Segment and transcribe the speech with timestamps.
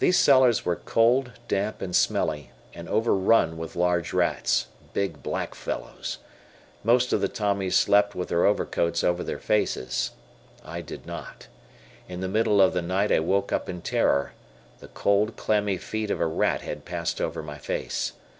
[0.00, 6.18] These cellars were cold, damp, and smelly, and overrun with large rats big black fellows.
[6.82, 10.10] Most of the Tommies slept with their overcoats over their faces.
[10.64, 11.46] I did not.
[12.08, 14.32] In the middle of the night I woke up in terror.
[14.80, 18.14] The cold, clammy feet of a rat had passed over my face.